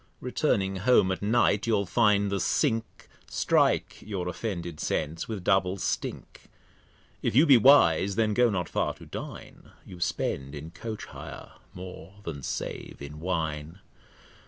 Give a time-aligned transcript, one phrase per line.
[0.19, 6.45] Returning Home at Night, you'll find the Sink Strike your offended Sense with double Stink.
[7.21, 11.51] If you be wise, then go not far to Dine, You spend in Coach hire
[11.75, 13.77] more than save in Wine.